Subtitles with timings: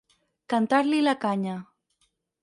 [0.53, 1.53] Cantar-li la canya.